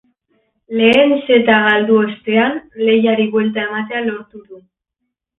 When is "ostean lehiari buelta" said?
2.05-3.65